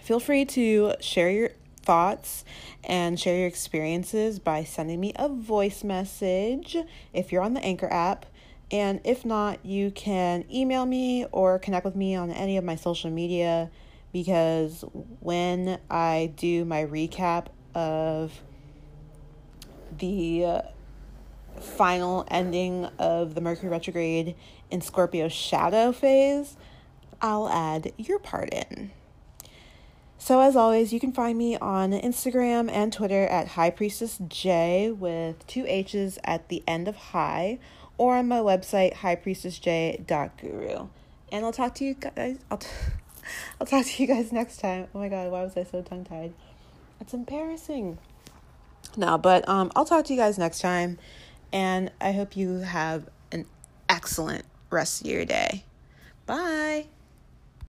Feel 0.00 0.20
free 0.20 0.44
to 0.46 0.94
share 1.00 1.30
your 1.30 1.50
thoughts 1.80 2.44
and 2.84 3.18
share 3.18 3.38
your 3.38 3.46
experiences 3.46 4.38
by 4.38 4.64
sending 4.64 5.00
me 5.00 5.12
a 5.16 5.28
voice 5.28 5.84
message 5.84 6.76
if 7.12 7.30
you're 7.30 7.42
on 7.42 7.54
the 7.54 7.64
Anchor 7.64 7.90
app. 7.90 8.26
And 8.70 9.00
if 9.04 9.24
not, 9.24 9.64
you 9.64 9.90
can 9.90 10.44
email 10.52 10.86
me 10.86 11.26
or 11.30 11.58
connect 11.58 11.84
with 11.84 11.94
me 11.94 12.16
on 12.16 12.30
any 12.30 12.56
of 12.56 12.64
my 12.64 12.74
social 12.74 13.10
media 13.10 13.70
because 14.12 14.84
when 15.20 15.78
I 15.90 16.32
do 16.36 16.64
my 16.64 16.84
recap 16.84 17.46
of 17.74 18.40
the 19.98 20.62
final 21.60 22.26
ending 22.28 22.86
of 22.98 23.34
the 23.34 23.40
Mercury 23.40 23.68
retrograde 23.68 24.34
in 24.70 24.80
Scorpio 24.80 25.28
shadow 25.28 25.92
phase, 25.92 26.56
I'll 27.20 27.48
add 27.48 27.92
your 27.96 28.18
part 28.18 28.50
in. 28.52 28.90
So, 30.18 30.40
as 30.40 30.56
always, 30.56 30.92
you 30.92 30.98
can 30.98 31.12
find 31.12 31.38
me 31.38 31.56
on 31.56 31.92
Instagram 31.92 32.70
and 32.70 32.92
Twitter 32.92 33.26
at 33.26 33.48
High 33.48 33.70
Priestess 33.70 34.18
J 34.26 34.90
with 34.90 35.46
two 35.46 35.64
H's 35.68 36.18
at 36.24 36.48
the 36.48 36.64
end 36.66 36.88
of 36.88 36.96
high, 36.96 37.58
or 37.98 38.16
on 38.16 38.28
my 38.28 38.38
website, 38.38 38.94
highpriestessj.guru. 38.94 40.88
And 41.32 41.44
I'll 41.44 41.52
talk 41.52 41.74
to 41.76 41.84
you 41.84 41.94
guys. 41.94 42.38
I'll, 42.50 42.58
t- 42.58 42.68
I'll 43.60 43.66
talk 43.66 43.86
to 43.86 44.02
you 44.02 44.08
guys 44.08 44.32
next 44.32 44.58
time. 44.58 44.88
Oh 44.94 44.98
my 44.98 45.08
god, 45.08 45.30
why 45.30 45.42
was 45.42 45.56
I 45.56 45.64
so 45.64 45.82
tongue 45.82 46.04
tied? 46.04 46.32
It's 47.00 47.12
embarrassing. 47.14 47.98
No, 48.96 49.18
but 49.18 49.48
um, 49.48 49.70
I'll 49.76 49.84
talk 49.84 50.04
to 50.06 50.12
you 50.14 50.18
guys 50.18 50.38
next 50.38 50.60
time. 50.60 50.98
And 51.52 51.90
I 52.00 52.12
hope 52.12 52.36
you 52.36 52.58
have 52.58 53.08
an 53.32 53.46
excellent 53.88 54.44
rest 54.70 55.02
of 55.02 55.06
your 55.06 55.24
day. 55.24 55.64
Bye. 56.26 56.86